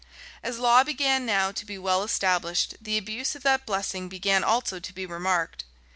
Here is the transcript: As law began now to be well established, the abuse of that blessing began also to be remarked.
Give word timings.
As 0.41 0.57
law 0.57 0.83
began 0.83 1.27
now 1.27 1.51
to 1.51 1.63
be 1.63 1.77
well 1.77 2.01
established, 2.03 2.73
the 2.81 2.97
abuse 2.97 3.35
of 3.35 3.43
that 3.43 3.67
blessing 3.67 4.09
began 4.09 4.43
also 4.43 4.79
to 4.79 4.91
be 4.93 5.05
remarked. 5.05 5.63